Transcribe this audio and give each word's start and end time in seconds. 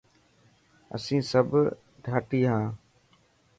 اسين 0.95 1.21
سب 1.31 1.47
ڌاٽي 2.03 2.39
هان. 2.49 2.65